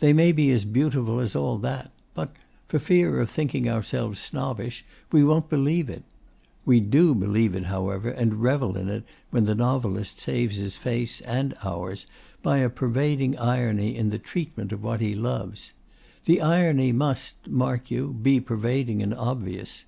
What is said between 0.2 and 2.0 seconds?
be as beautiful as all that,